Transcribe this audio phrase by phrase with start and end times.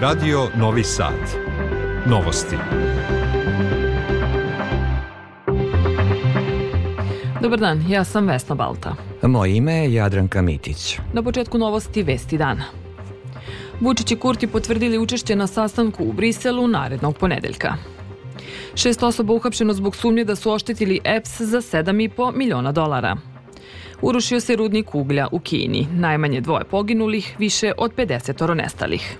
[0.00, 1.12] Radio Novi Sad.
[2.06, 2.56] Novosti.
[7.42, 8.96] Dobar dan, ja sam Vesna Balta.
[9.22, 10.98] Moje ime je Jadranka Mitić.
[11.12, 12.64] Na početku novosti Vesti dana.
[13.80, 17.74] Vučić i Kurti potvrdili učešće na sastanku u Briselu narednog ponedeljka.
[18.74, 23.16] Šest osoba uhapšeno zbog sumnje da su oštetili EPS za 7,5 miliona dolara.
[24.02, 25.86] Urušio se rudnik uglja u Kini.
[25.92, 29.18] Najmanje dvoje poginulih, više od 50 nestalih.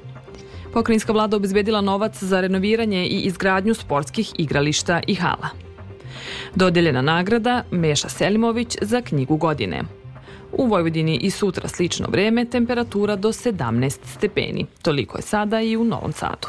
[0.73, 5.49] Pokrajinska vlada obezbedila novac za renoviranje i izgradnju sportskih igrališta i hala.
[6.55, 9.83] Dodeljena nagrada Meša Selimović za knjigu godine.
[10.53, 14.67] U Vojvodini i sutra slično vreme, temperatura do 17 stepeni.
[14.83, 16.49] Toliko je sada i u Novom Sadu.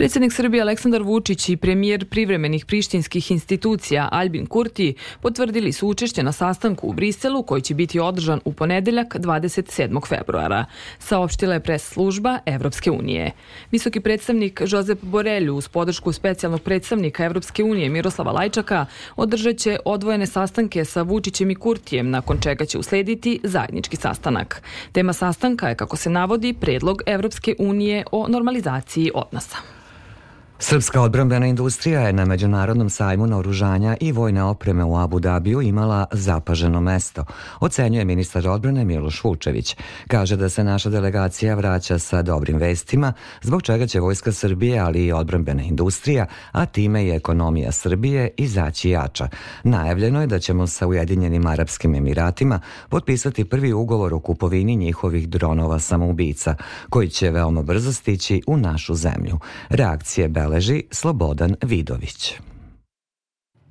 [0.00, 6.32] Predsednik Srbije Aleksandar Vučić i premijer privremenih prištinskih institucija Albin Kurti potvrdili su učešće na
[6.32, 10.08] sastanku u Briselu koji će biti održan u ponedeljak 27.
[10.08, 10.64] februara,
[10.98, 13.32] saopštila je pres služba Evropske unije.
[13.70, 18.86] Visoki predstavnik Jozep Borelju uz podršku specijalnog predstavnika Evropske unije Miroslava Lajčaka
[19.16, 24.62] održat će odvojene sastanke sa Vučićem i Kurtijem, nakon čega će uslediti zajednički sastanak.
[24.92, 29.56] Tema sastanka je, kako se navodi, predlog Evropske unije o normalizaciji odnosa.
[30.62, 36.06] Srpska odbrambena industrija je na Međunarodnom sajmu naoružanja i vojne opreme u Abu Dabiju imala
[36.12, 37.24] zapaženo mesto,
[37.60, 39.76] ocenjuje ministar odbrane Miloš Vučević.
[40.08, 45.04] Kaže da se naša delegacija vraća sa dobrim vestima, zbog čega će Vojska Srbije, ali
[45.04, 49.28] i odbrambena industrija, a time i ekonomija Srbije, izaći jača.
[49.64, 55.78] Najavljeno je da ćemo sa Ujedinjenim Arapskim Emiratima potpisati prvi ugovor o kupovini njihovih dronova
[55.78, 56.54] samoubica,
[56.90, 59.38] koji će veoma brzo stići u našu zemlju.
[59.68, 62.34] Reakcije Bel beleži Slobodan Vidović.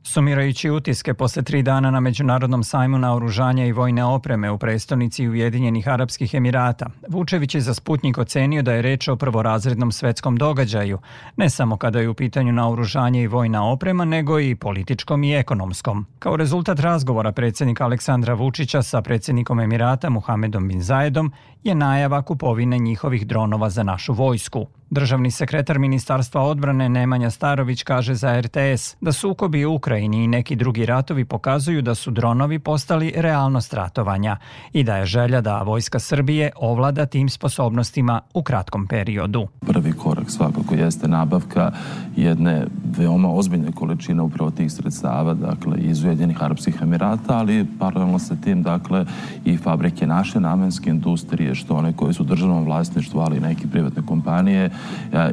[0.04, 5.28] Sumirajući utiske posle tri dana na Međunarodnom sajmu na oružanja i vojne opreme u prestonici
[5.28, 11.00] Ujedinjenih Arapskih Emirata, Vučević je za Sputnik ocenio da je reč o prvorazrednom svetskom događaju,
[11.38, 15.36] ne samo kada je u pitanju na oružanje i vojna oprema, nego i političkom i
[15.36, 16.06] ekonomskom.
[16.20, 21.32] Kao rezultat razgovora predsednika Aleksandra Vučića sa predsednikom Emirata Muhamedom bin Zayedom
[21.64, 24.68] je najava kupovine njihovih dronova za našu vojsku.
[24.92, 30.56] Državni sekretar Ministarstva odbrane Nemanja Starović kaže za RTS da sukobi u Ukrajini i neki
[30.56, 34.38] drugi ratovi pokazuju da su dronovi postali realnost ratovanja
[34.74, 39.48] i da je želja da Vojska Srbije ovlada tim sposobnostima u kratkom periodu.
[39.60, 41.72] Prvi korak svakako jeste nabavka
[42.16, 42.66] jedne
[42.98, 48.64] veoma ozbiljne količine upravo tih sredstava, dakle iz Ujedinjenih Arabskih Emirata, ali paralelno sa tim,
[48.64, 49.06] dakle
[49.46, 54.02] i fabrike naše namenske industrije, što one koje su državnom vlasništvu, ali i neke privatne
[54.06, 54.70] kompanije,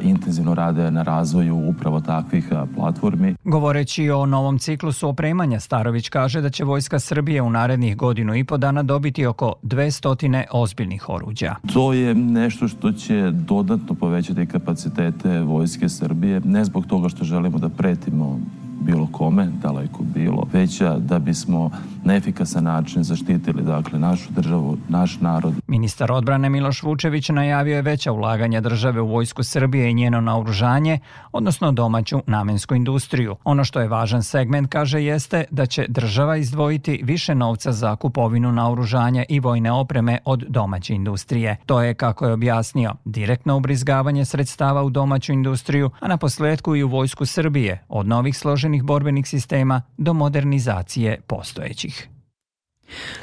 [0.01, 3.35] intenzivno rade na razvoju upravo takvih platformi.
[3.43, 8.43] Govoreći o novom ciklusu opremanja, Starović kaže da će Vojska Srbije u narednih godinu i
[8.43, 11.55] po dana dobiti oko 200 ozbiljnih oruđa.
[11.73, 17.57] To je nešto što će dodatno povećati kapacitete Vojske Srbije, ne zbog toga što želimo
[17.57, 18.39] da pretimo
[18.79, 21.69] bilo kome, daleko bilo, već da bismo
[22.03, 25.53] na efikasan način zaštitili dakle našu državu, naš narod.
[25.67, 30.99] Ministar odbrane Miloš Vučević najavio je veća ulaganja države u vojsku Srbije i njeno naoružanje,
[31.31, 33.35] odnosno domaću namensku industriju.
[33.43, 38.51] Ono što je važan segment, kaže, jeste da će država izdvojiti više novca za kupovinu
[38.51, 41.57] naoružanja i vojne opreme od domaće industrije.
[41.65, 46.83] To je, kako je objasnio, direktno ubrizgavanje sredstava u domaću industriju, a na posledku i
[46.83, 48.37] u vojsku Srbije, od novih
[48.67, 52.16] složenih borbenih sistema do modernizacije postojećih.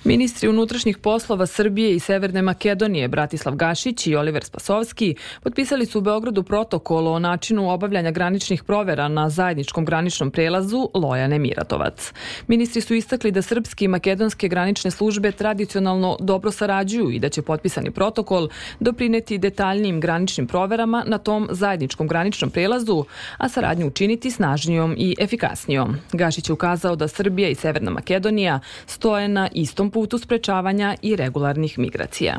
[0.04, 6.02] Ministri unutrašnjih poslova Srbije i Severne Makedonije Bratislav Gašić i Oliver Spasovski potpisali su u
[6.02, 12.12] Beogradu protokol o načinu obavljanja graničnih provera na zajedničkom graničnom prelazu Lojane Miratovac.
[12.47, 17.42] Ministri su istakli da srpski i makedonske granične službe tradicionalno dobro sarađuju i da će
[17.42, 18.48] potpisani protokol
[18.81, 23.04] doprineti detaljnijim graničnim proverama na tom zajedničkom graničnom prelazu,
[23.38, 25.96] a saradnju učiniti snažnijom i efikasnijom.
[26.12, 31.78] Gašić je ukazao da Srbija i Severna Makedonija stoje na istom putu sprečavanja i regularnih
[31.78, 32.38] migracija.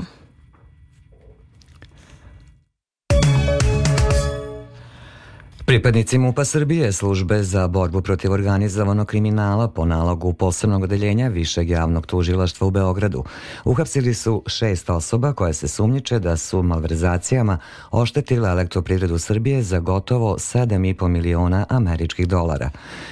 [5.76, 12.06] Pripadnici MUPA Srbije službe za borbu protiv organizovanog kriminala po nalogu posebnog odeljenja Višeg javnog
[12.06, 13.24] tužilaštva u Beogradu
[13.66, 17.58] uhapsili su šest osoba koje se sumnjiče da su malverzacijama
[17.92, 22.70] oštetile elektroprivredu Srbije za gotovo 7,5 miliona američkih dolara.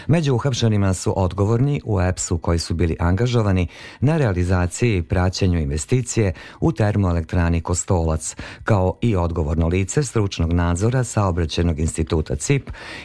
[0.07, 3.67] Među uhapšenima su odgovorni u EPS-u koji su bili angažovani
[3.99, 11.79] na realizaciji i praćenju investicije u termoelektrani Kostolac, kao i odgovorno lice stručnog nadzora saobraćenog
[11.79, 12.52] instituta CIP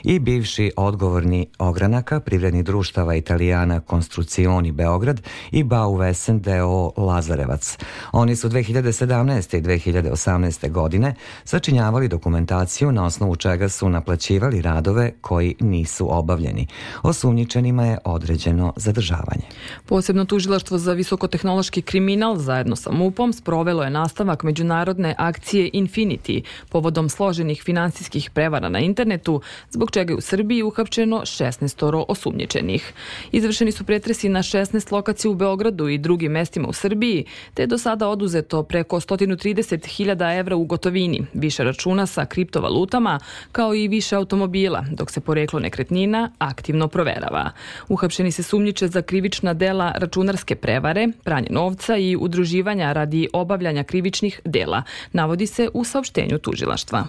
[0.05, 7.79] i bivši odgovorni ogranaka privrednih društava Italijana Konstrucioni Beograd i Bau Vesen DO Lazarevac.
[8.13, 9.59] Oni su 2017.
[9.59, 10.71] i 2018.
[10.71, 11.15] godine
[11.45, 16.67] sačinjavali dokumentaciju na osnovu čega su naplaćivali radove koji nisu obavljeni.
[17.03, 19.47] Osumnjičenima je određeno zadržavanje.
[19.87, 27.09] Posebno tužilaštvo za visokotehnološki kriminal zajedno sa MUP-om sprovelo je nastavak međunarodne akcije Infinity povodom
[27.09, 29.28] složenih finansijskih prevara na internetu,
[29.71, 32.93] zbog čega je u Srbiji uhapčeno 16 osumnjičenih.
[33.33, 37.67] Izvršeni su pretresi na 16 lokacija u Beogradu i drugim mestima u Srbiji, te je
[37.67, 43.19] do sada oduzeto preko 130.000 evra u gotovini, više računa sa kriptovalutama,
[43.53, 47.51] kao i više automobila, dok se poreklo nekretnina aktivno proverava.
[47.89, 54.41] Uhapšeni se sumnjiče za krivična dela računarske prevare, pranje novca i udruživanja radi obavljanja krivičnih
[54.45, 54.83] dela,
[55.13, 57.07] navodi se u saopštenju tužilaštva.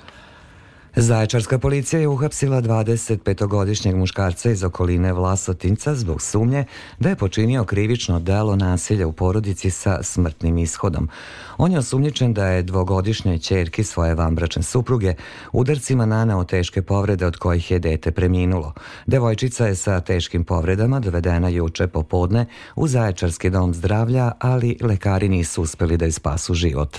[0.96, 6.66] Zaječarska policija je uhapsila 25-godišnjeg muškarca iz okoline Vlasotinca zbog sumnje
[7.00, 11.10] da je počinio krivično delo nasilja u porodici sa smrtnim ishodom.
[11.58, 15.14] On je osumnjičen da je dvogodišnjoj čerki svoje vanbračne supruge
[15.52, 18.74] udarcima naneo teške povrede od kojih je dete preminulo.
[19.06, 22.46] Devojčica je sa teškim povredama dovedena juče popodne
[22.76, 26.98] u Zaječarski dom zdravlja, ali lekari nisu uspeli da je spasu život.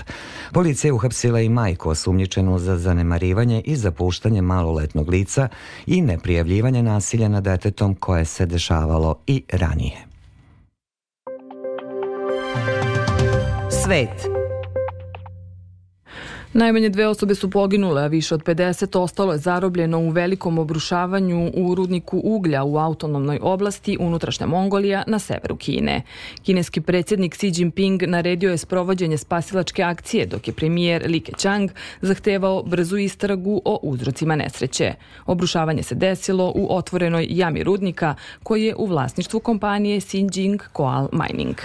[0.53, 5.47] Policija je uhapsila i majku osumnjičenu za zanemarivanje i zapuštanje maloletnog lica
[5.85, 9.97] i neprijavljivanje nasilja nad detetom koje se dešavalo i ranije.
[13.83, 14.40] Svet
[16.53, 21.51] Najmanje dve osobe su poginule, a više od 50 ostalo je zarobljeno u velikom obrušavanju
[21.53, 26.01] u rudniku uglja u autonomnoj oblasti unutrašnja Mongolija na severu Kine.
[26.43, 31.69] Kineski predsjednik Xi Jinping naredio je sprovođenje spasilačke akcije, dok je premijer Li Keqiang
[32.01, 34.93] zahtevao brzu istragu o uzrocima nesreće.
[35.25, 41.55] Obrušavanje se desilo u otvorenoj jami rudnika koji je u vlasništvu kompanije Xinjiang Coal Mining.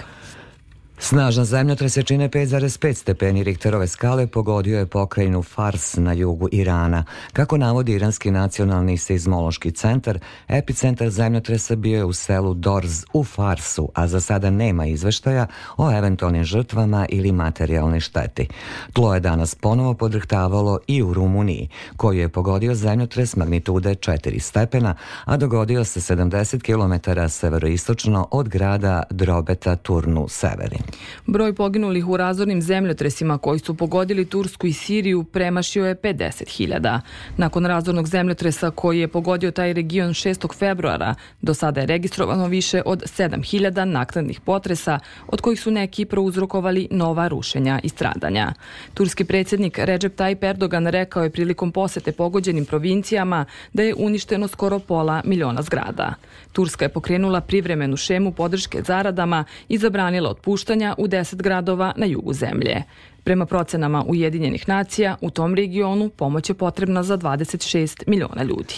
[0.99, 7.03] Snažan zemljotres jačine 5,5 stepeni Richterove skale pogodio je pokrajinu Fars na jugu Irana.
[7.33, 13.89] Kako navodi Iranski nacionalni seizmološki centar, epicentar zemljotresa bio je u selu Dorz u Farsu,
[13.93, 15.47] a za sada nema izveštaja
[15.77, 18.47] o eventualnim žrtvama ili materijalnoj šteti.
[18.93, 24.95] Tlo je danas ponovo podrhtavalo i u Rumuniji, koju je pogodio zemljotres magnitude 4 stepena,
[25.25, 30.86] a dogodio se 70 km severoistočno od grada Drobeta Turnu Severin.
[31.25, 36.99] Broj poginulih u razornim zemljotresima koji su pogodili Tursku i Siriju premašio je 50.000.
[37.37, 40.55] Nakon razornog zemljotresa koji je pogodio taj region 6.
[40.55, 46.87] februara, do sada je registrovano više od 7.000 naknadnih potresa, od kojih su neki prouzrokovali
[46.91, 48.53] nova rušenja i stradanja.
[48.93, 54.79] Turski predsjednik Recep Tayyip Erdogan rekao je prilikom posete pogođenim provincijama da je uništeno skoro
[54.79, 56.13] pola miliona zgrada.
[56.53, 62.05] Turska je pokrenula privremenu šemu podrške zaradama i zabranila otpuštanje puštanja u 10 gradova na
[62.05, 62.83] jugu zemlje.
[63.23, 68.75] Prema procenama Ujedinjenih nacija, u tom regionu pomoć je potrebna za 26 miliona ljudi.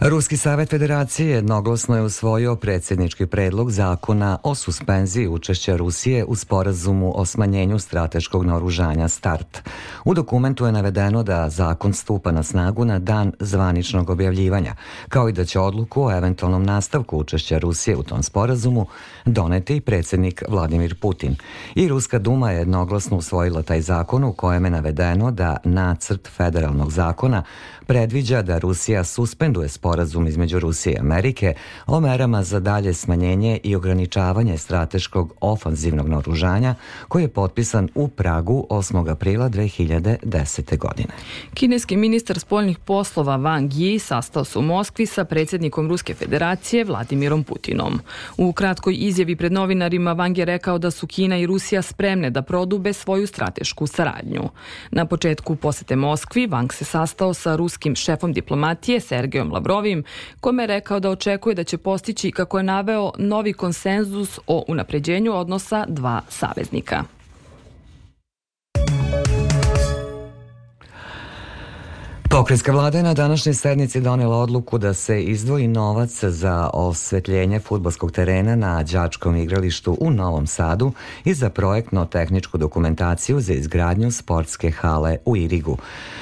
[0.00, 7.20] Ruski savet federacije jednoglasno je usvojio predsjednički predlog zakona o suspenziji učešća Rusije u sporazumu
[7.20, 9.62] o smanjenju strateškog naoružanja START.
[10.04, 14.74] U dokumentu je navedeno da zakon stupa na snagu na dan zvaničnog objavljivanja,
[15.08, 18.86] kao i da će odluku o eventualnom nastavku učešća Rusije u tom sporazumu
[19.24, 21.36] doneti predsjednik Vladimir Putin.
[21.74, 26.90] I Ruska duma je jednoglasno usvojila taj zakon u kojem je navedeno da nacrt federalnog
[26.90, 27.42] zakona
[27.86, 29.85] predviđa da Rusija suspenduje sporazum
[30.28, 31.54] između Rusije i Amerike
[31.86, 36.74] o merama za dalje smanjenje i ograničavanje strateškog ofanzivnog naoružanja
[37.08, 39.10] koji je potpisan u Pragu 8.
[39.10, 40.78] aprila 2010.
[40.78, 41.08] godine.
[41.54, 47.44] Kineski ministar spoljnih poslova Wang Yi sastao se u Moskvi sa predsjednikom Ruske federacije Vladimirom
[47.44, 48.00] Putinom.
[48.36, 52.42] U kratkoj izjavi pred novinarima Wang je rekao da su Kina i Rusija spremne da
[52.42, 54.42] prodube svoju stratešku saradnju.
[54.90, 60.04] Na početku posete Moskvi Wang se sastao sa ruskim šefom diplomatije Sergejom Lavrovim,
[60.40, 65.32] kome je rekao da očekuje da će postići, kako je naveo, novi konsenzus o unapređenju
[65.34, 67.15] odnosa dva saveznika.
[72.36, 78.12] Pokrenjska vlada je na današnjoj sednici donela odluku da se izdvoji novac za osvetljenje futbolskog
[78.12, 80.92] terena na đačkom igralištu u Novom Sadu
[81.24, 85.78] i za projektno-tehničku dokumentaciju za izgradnju sportske hale u Irigu.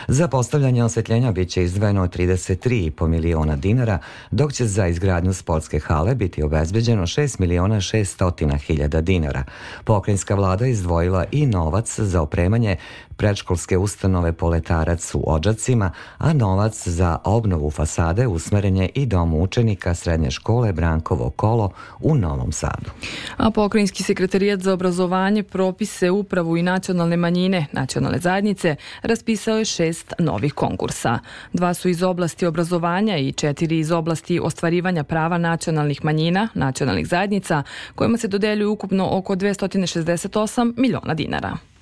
[0.08, 3.98] Za postavljanje osvetljenja biće izdvojeno 33,5 miliona dinara,
[4.30, 9.44] dok će za izgradnju sportske hale biti obezbeđeno 6 miliona 600 hiljada dinara.
[9.84, 12.76] Pokrenjska vlada izdvojila i novac za opremanje
[13.16, 19.94] predškolske ustanove Poletarac u Ođacima, a novac za obnovu fasade usmeren je i dom učenika
[19.94, 22.90] srednje škole Brankovo kolo u Novom Sadu.
[23.36, 30.12] A pokrajinski sekretarijat za obrazovanje, propise, upravu i nacionalne manjine, nacionalne zajednice, raspisao je šest
[30.18, 31.18] novih konkursa.
[31.52, 37.62] Dva su iz oblasti obrazovanja i četiri iz oblasti ostvarivanja prava nacionalnih manjina, nacionalnih zajednica,
[37.94, 41.73] kojima se dodeljuju ukupno oko 268 miliona dinara.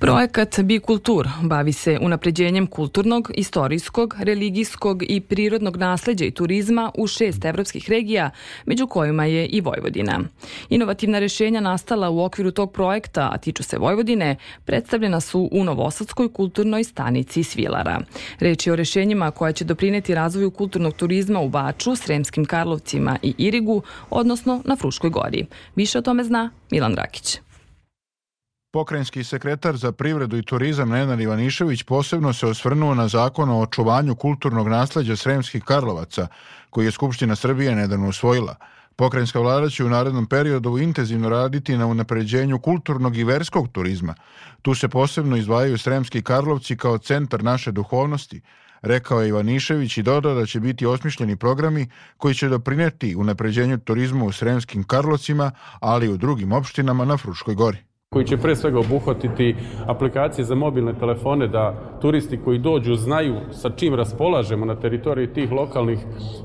[0.00, 7.44] Projekat Bikultur bavi se unapređenjem kulturnog, istorijskog, religijskog i prirodnog nasleđa i turizma u šest
[7.44, 8.30] evropskih regija,
[8.66, 10.20] među kojima je i Vojvodina.
[10.68, 16.32] Inovativna rešenja nastala u okviru tog projekta, a tiču se Vojvodine, predstavljena su u Novosadskoj
[16.32, 18.00] kulturnoj stanici Svilara.
[18.40, 23.34] Reč je o rešenjima koja će doprineti razvoju kulturnog turizma u Baču, Sremskim Karlovcima i
[23.38, 25.46] Irigu, odnosno na Fruškoj gori.
[25.76, 27.38] Više o tome zna Milan Rakić.
[28.70, 34.14] Pokrajinski sekretar za privredu i turizam Nenad Ivanišević posebno se osvrnuo na zakon o očuvanju
[34.14, 36.26] kulturnog nasleđa Sremskih Karlovaca,
[36.70, 38.56] koji je Skupština Srbije nedavno usvojila.
[38.96, 44.14] Pokrajinska vlada će u narednom periodu intenzivno raditi na unapređenju kulturnog i verskog turizma.
[44.62, 48.40] Tu se posebno izdvajaju Sremski Karlovci kao centar naše duhovnosti,
[48.82, 54.24] rekao je Ivanišević i dodao da će biti osmišljeni programi koji će doprineti unapređenju turizma
[54.24, 58.78] u Sremskim Karlovcima, ali i u drugim opštinama na Fruškoj gori koji će pre svega
[58.78, 65.32] obuhvatiti aplikacije za mobilne telefone da turisti koji dođu znaju sa čim raspolažemo na teritoriji
[65.32, 65.98] tih lokalnih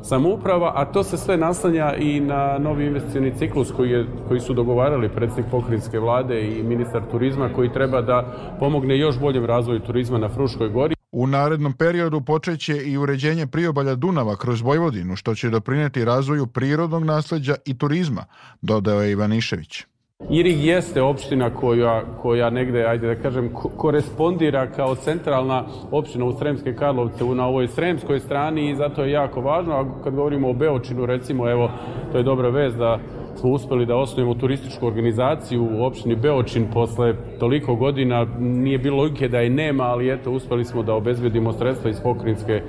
[0.03, 4.53] samouprava, a to se sve naslanja i na novi investicioni ciklus koji, je, koji su
[4.53, 10.17] dogovarali predsjednik pokrinjske vlade i ministar turizma koji treba da pomogne još boljem razvoju turizma
[10.17, 10.95] na Fruškoj gori.
[11.11, 17.03] U narednom periodu počeće i uređenje priobalja Dunava kroz Vojvodinu, što će doprineti razvoju prirodnog
[17.03, 18.25] nasleđa i turizma,
[18.61, 19.92] dodao je Ivanišević.
[20.29, 26.75] Irig jeste opština koja, koja negde, ajde da kažem, korespondira kao centralna opština u Sremske
[26.75, 31.05] Karlovce na ovoj sremskoj strani i zato je jako važno, a kad govorimo o Beočinu,
[31.05, 31.71] recimo, evo,
[32.11, 32.99] to je dobra vez da
[33.35, 39.27] smo uspeli da osnovimo turističku organizaciju u opštini Beočin posle toliko godina, nije bilo logike
[39.27, 42.61] da je nema, ali eto, uspeli smo da obezbedimo sredstva iz pokrinjske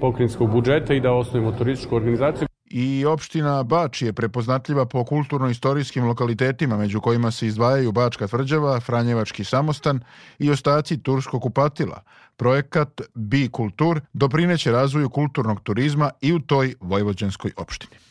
[0.00, 6.76] pokrinjskog budžeta i da osnovimo turističku organizaciju i opština Bač je prepoznatljiva po kulturno-istorijskim lokalitetima,
[6.76, 10.00] među kojima se izdvajaju Bačka tvrđava, Franjevački samostan
[10.38, 12.02] i ostaci Turskog kupatila.
[12.36, 18.05] Projekat Bi Kultur doprineće razvoju kulturnog turizma i u toj vojvođanskoj opštini.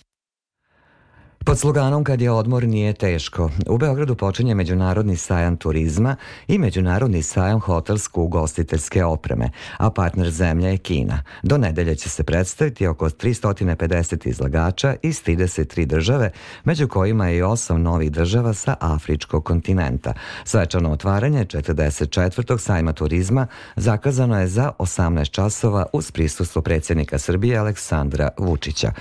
[1.46, 6.16] Pod sloganom Kad je odmor nije teško, u Beogradu počinje Međunarodni sajam turizma
[6.48, 11.24] i Međunarodni sajam hotelsko-ugostiteljske opreme, a partner zemlja je Kina.
[11.44, 16.32] Do nedelje će se predstaviti oko 350 izlagača iz 33 države,
[16.64, 20.14] među kojima je i osam novih država sa Afričkog kontinenta.
[20.44, 22.58] Svečano otvaranje 44.
[22.58, 28.92] sajma turizma zakazano je za 18 časova uz prisustvo predsjednika Srbije Aleksandra Vučića.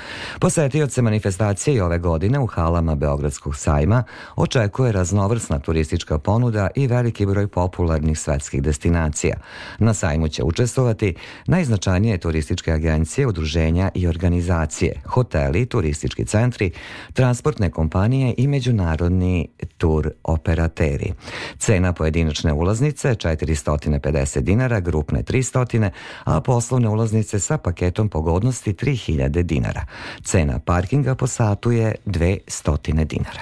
[0.40, 4.04] Posetioce manifestacije i ove godine godine u halama Beogradskog sajma
[4.36, 9.36] očekuje raznovrsna turistička ponuda i veliki broj popularnih svetskih destinacija.
[9.78, 11.14] Na sajmu će učestvovati
[11.46, 16.70] najznačajnije turističke agencije, udruženja i organizacije, hoteli, turistički centri,
[17.12, 21.12] transportne kompanije i međunarodni tur operateri.
[21.58, 25.90] Cena pojedinačne ulaznice 450 dinara, grupne 300,
[26.24, 29.86] a poslovne ulaznice sa paketom pogodnosti 3000 dinara.
[30.22, 33.40] Cena parkinga po satu je 200 dinara.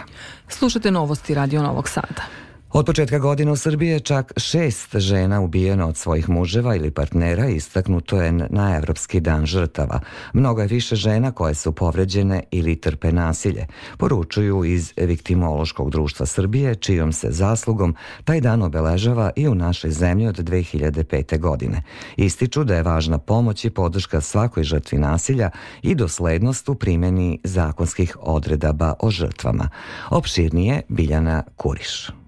[0.48, 2.41] Slušate novosti Radio Novog Sada.
[2.74, 7.46] Od početka godine u Srbiji je čak šest žena ubijeno od svojih muževa ili partnera
[7.48, 10.00] istaknuto je na Evropski dan žrtava.
[10.32, 13.66] Mnogo je više žena koje su povređene ili trpe nasilje,
[13.98, 20.26] poručuju iz Viktimološkog društva Srbije, čijom se zaslugom taj dan obeležava i u našoj zemlji
[20.26, 21.38] od 2005.
[21.38, 21.82] godine.
[22.16, 25.50] Ističu da je važna pomoć i podrška svakoj žrtvi nasilja
[25.82, 29.68] i doslednost u primjeni zakonskih odredaba o žrtvama.
[30.10, 32.21] Opširnije Biljana Kuriš.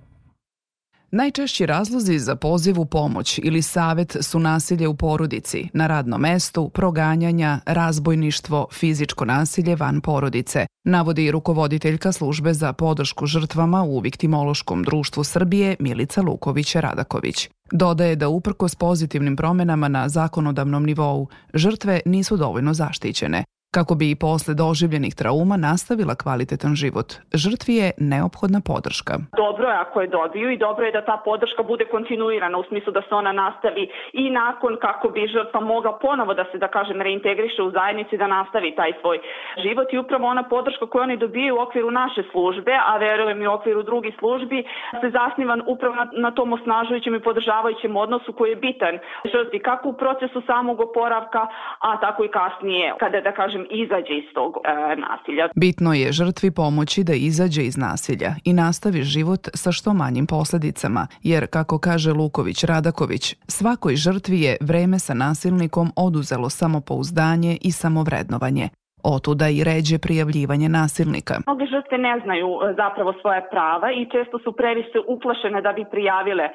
[1.17, 6.69] Najčešći razlozi za poziv u pomoć ili savet su nasilje u porodici, na radnom mestu,
[6.69, 15.25] proganjanja, razbojništvo, fizičko nasilje van porodice, navodi rukovoditeljka službe za podršku žrtvama u Viktimološkom društvu
[15.25, 17.49] Srbije Milica Luković-Radaković.
[17.73, 23.45] Dodaje da uprko s pozitivnim promenama na zakonodavnom nivou, žrtve nisu dovoljno zaštićene.
[23.79, 27.09] Kako bi i posle doživljenih trauma nastavila kvalitetan život,
[27.43, 29.15] žrtvi je neophodna podrška.
[29.43, 32.93] Dobro je ako je dobiju i dobro je da ta podrška bude kontinuirana u smislu
[32.93, 37.03] da se ona nastavi i nakon kako bi žrtva mogla ponovo da se, da kažem,
[37.03, 39.19] reintegriše u zajednici da nastavi taj svoj
[39.65, 43.47] život i upravo ona podrška koju oni dobiju u okviru naše službe, a verujem i
[43.47, 44.65] u okviru drugih službi,
[45.01, 48.95] se zasnivan upravo na, tom osnažujućem i podržavajućem odnosu koji je bitan
[49.33, 51.47] žrtvi kako u procesu samog oporavka,
[51.79, 55.49] a tako i kasnije kada, da kažem, izađe iz tog e, nasilja.
[55.55, 61.07] Bitno je žrtvi pomoći da izađe iz nasilja i nastavi život sa što manjim posledicama,
[61.23, 68.69] jer, kako kaže Luković Radaković, svakoj žrtvi je vreme sa nasilnikom oduzelo samopouzdanje i samovrednovanje.
[69.05, 71.35] Otuda i ređe prijavljivanje nasilnika.
[71.47, 75.85] Mnogi žrtve ne znaju e, zapravo svoje prava i često su previše uplašene da bi
[75.95, 76.47] prijavile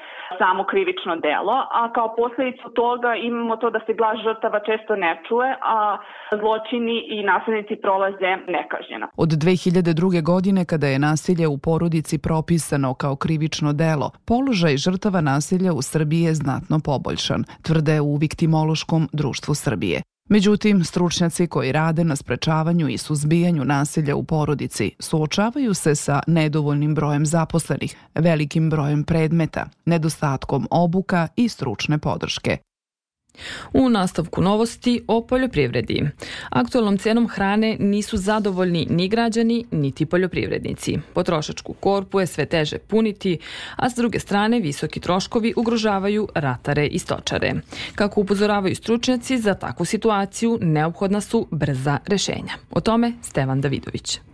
[0.42, 5.12] samo krivično delo, a kao posledicu toga imamo to da se glas žrtava često ne
[5.28, 5.98] čuje, a
[6.42, 9.08] zločini i nasilnici prolaze nekažnjeno.
[9.24, 10.24] Od 2002.
[10.32, 16.22] godine kada je nasilje u porodici propisano kao krivično delo, položaj žrtava nasilja u Srbiji
[16.22, 20.02] je znatno poboljšan, tvrde u Viktimološkom društvu Srbije.
[20.30, 26.96] Međutim, stručnjaci koji rade na sprečavanju i suzbijanju nasilja u porodici suočavaju se sa nedovoljnim
[26.96, 32.58] brojem zaposlenih, velikim brojem predmeta, nedostatkom obuka i stručne podrške.
[33.74, 36.10] U nastavku novosti o poljoprivredi.
[36.50, 40.98] Aktualnom cenom hrane nisu zadovoljni ni građani, niti poljoprivrednici.
[41.14, 43.38] Potrošačku korpu je sve teže puniti,
[43.76, 47.54] a s druge strane visoki troškovi ugrožavaju ratare i stočare.
[47.96, 52.54] Kako upozoravaju stručnjaci, za takvu situaciju neophodna su brza rešenja.
[52.72, 54.29] O tome Stevan Davidović.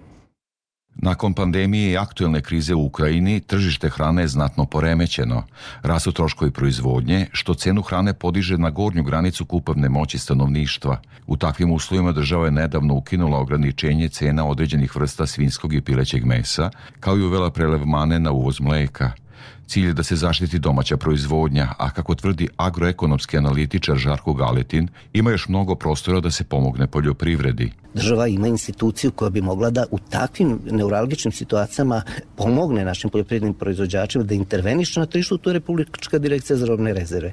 [0.95, 5.43] Nakon pandemije i aktuelne krize u Ukrajini, tržište hrane je znatno poremećeno.
[5.81, 10.97] Rasu troškovi proizvodnje, što cenu hrane podiže na gornju granicu kupovne moći stanovništva.
[11.27, 16.69] U takvim uslovima država je nedavno ukinula ograničenje cena određenih vrsta svinskog i pilećeg mesa,
[16.99, 19.11] kao i uvela prelevmane na uvoz mleka–
[19.67, 25.31] Cilj je da se zaštiti domaća proizvodnja, a kako tvrdi agroekonomski analitičar Žarko Galetin, ima
[25.31, 27.71] još mnogo prostora da se pomogne poljoprivredi.
[27.93, 32.01] Država ima instituciju koja bi mogla da u takvim neuralgičnim situacijama
[32.35, 37.31] pomogne našim poljoprivrednim proizvođačima da intervenišu na tržištu, to je Republička direkcija za robne rezerve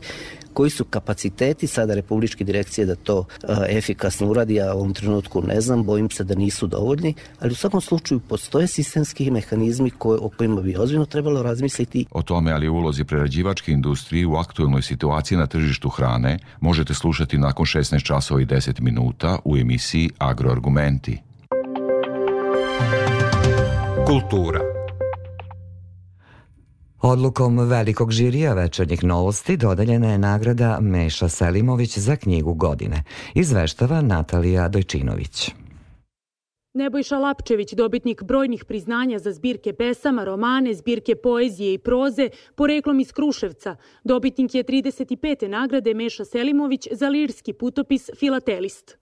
[0.53, 5.43] koji su kapaciteti sada Republičke direkcije da to uh, efikasno uradi, ja u ovom trenutku
[5.43, 10.19] ne znam, bojim se da nisu dovoljni, ali u svakom slučaju postoje sistemski mehanizmi koje,
[10.19, 12.07] o kojima bi ozbiljno trebalo razmisliti.
[12.11, 17.67] O tome, ali ulozi prerađivačke industrije u aktuelnoj situaciji na tržištu hrane možete slušati nakon
[17.67, 21.19] 16 časova i 10 minuta u emisiji Agroargumenti.
[24.07, 24.61] Kultura
[27.03, 33.03] Odlukom velikog žirija večernjih novosti dodeljena je nagrada Meša Selimović za knjigu godine.
[33.35, 35.51] Izveštava Natalija Dojčinović.
[36.75, 43.13] Nebojša Lapčević, dobitnik brojnih priznanja za zbirke pesama, romane, zbirke poezije i proze, poreklom iz
[43.13, 43.77] Kruševca.
[44.05, 45.49] Dobitnik je 35.
[45.49, 48.97] nagrade Meša Selimović za lirski putopis Filatelist.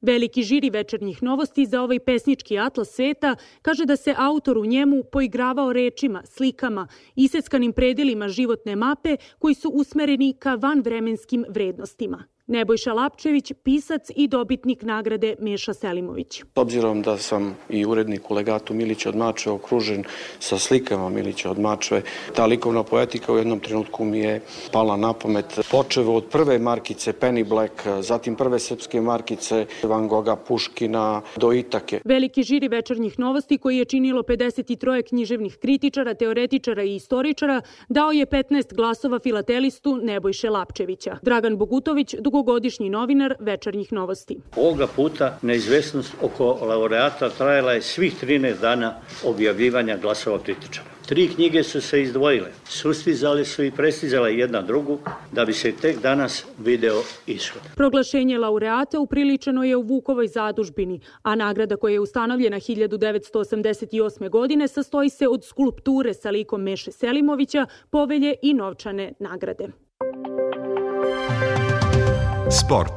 [0.00, 5.02] Veliki žiri večernjih novosti za ovaj pesnički atlas sveta kaže da se autor u njemu
[5.12, 12.24] poigravao rečima, slikama, iseckanim predelima životne mape koji su usmereni ka vanvremenskim vrednostima.
[12.48, 16.40] Nebojša Lapčević, pisac i dobitnik nagrade Meša Selimović.
[16.40, 20.04] S obzirom da sam i urednik u legatu Milića od Mačve okružen
[20.38, 22.02] sa slikama Milića od Mačve,
[22.34, 24.40] ta likovna poetika u jednom trenutku mi je
[24.72, 25.58] pala na pamet.
[25.70, 32.00] Počevo od prve markice Penny Black, zatim prve srpske markice Van Gogha, Puškina do Itake.
[32.04, 38.26] Veliki žiri večernjih novosti koji je činilo 53 književnih kritičara, teoretičara i istoričara dao je
[38.26, 41.18] 15 glasova filatelistu Nebojše Lapčevića.
[41.22, 44.36] Dragan Bogutović, dugo dugogodišnji novinar večernjih novosti.
[44.56, 50.88] Ovoga puta neizvesnost oko laureata trajala je svih 13 dana objavljivanja glasova kritičara.
[51.08, 54.98] Tri knjige su se izdvojile, sustizale su i prestizale jedna drugu,
[55.32, 57.62] da bi se tek danas video ishod.
[57.76, 64.30] Proglašenje laureata upriličeno je u Vukovoj zadužbini, a nagrada koja je ustanovljena 1988.
[64.30, 69.68] godine sastoji se od skulpture sa likom Meše Selimovića, povelje i novčane nagrade.
[72.50, 72.92] Sport.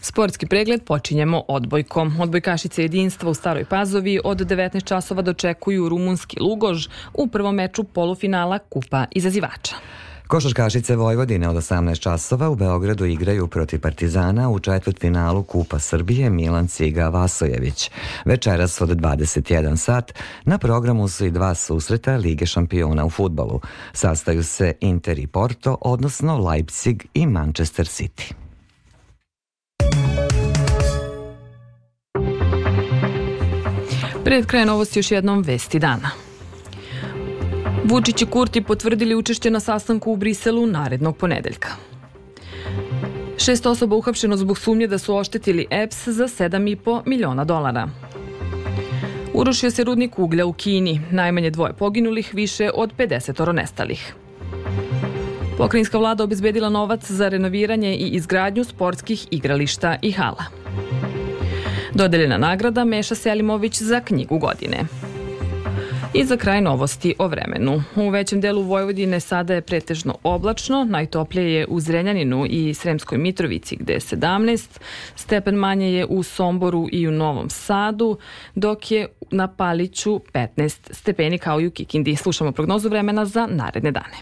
[0.00, 2.20] Sportski pregled počinjemo odbojkom.
[2.20, 8.58] Odbojkašice jedinstva u Staroj Pazovi od 19 časova dočekuju rumunski Lugož u prvom meču polufinala
[8.58, 9.74] Kupa izazivača.
[10.34, 16.68] Košarkašice Vojvodine od 18 časova u Beogradu igraju protiv Partizana u četvrtfinalu Kupa Srbije Milan
[16.68, 17.90] Ciga Vasojević.
[18.24, 20.12] Večeras od 21 sat
[20.44, 23.60] na programu su i dva susreta Lige šampiona u futbalu.
[23.92, 28.32] Sastaju se Inter i Porto, odnosno Leipzig i Manchester City.
[34.24, 36.23] Pred kraj novosti još jednom vesti dana.
[37.84, 41.68] Vučić i Kurti potvrdili učešće na sastanku u Briselu narednog ponedeljka.
[43.38, 47.88] Šest osoba uhapšeno zbog sumnje da su oštetili EPS za 7,5 miliona dolara.
[49.34, 54.14] Urušio se rudnik uglja u Kini, najmanje dvoje poginulih, više od 50 nestalih.
[55.58, 60.44] Pokrajinska vlada obezbedila novac za renoviranje i izgradnju sportskih igrališta i hala.
[61.94, 64.78] Dodeljena nagrada Meša Selimović za knjigu godine.
[66.16, 67.82] I za kraj novosti o vremenu.
[67.96, 73.76] U većem delu Vojvodine sada je pretežno oblačno, najtoplije je u Zrenjaninu i Sremskoj Mitrovici
[73.76, 74.80] gde je 17,
[75.16, 78.18] stepen manje je u Somboru i u Novom Sadu,
[78.54, 82.16] dok je na Paliću 15 stepeni kao i u Kikindi.
[82.16, 84.16] Slušamo prognozu vremena za naredne dane.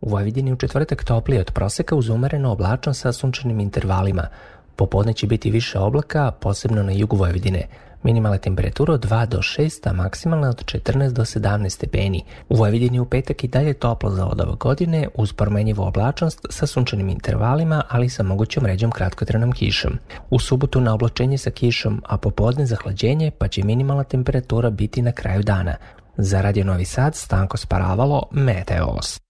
[0.00, 4.28] U Vojvodini u četvrtak toplije od proseka uz umereno oblačno sa sunčanim intervalima.
[4.76, 7.85] Popodne će biti više oblaka, posebno na jugu Vojvodine.
[8.06, 12.24] Minimalna temperatura od 2 do 6, a maksimalna od 14 do 17 stepeni.
[12.48, 16.66] U Vojvodini u petak i dalje toplo za od ove godine, uz promenjivu oblačnost sa
[16.66, 19.98] sunčanim intervalima, ali sa mogućom ređom kratkotrenom kišom.
[20.30, 25.12] U subotu na oblačenje sa kišom, a popodne zahlađenje, pa će minimalna temperatura biti na
[25.12, 25.76] kraju dana.
[26.16, 29.20] Za Radio Novi Sad, Stanko Sparavalo, Meteos.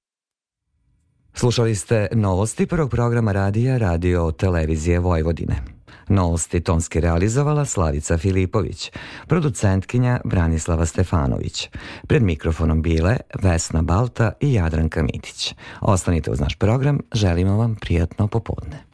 [1.35, 5.76] Slušali ste novosti prvog programa radija Radio Televizije Vojvodine.
[6.09, 8.93] Novosti tonski realizovala Slavica Filipović,
[9.27, 11.69] producentkinja Branislava Stefanović.
[12.07, 15.55] Pred mikrofonom bile Vesna Balta i Jadranka Mitić.
[15.81, 18.86] Ostanite uz naš program, želimo vam prijatno popodne.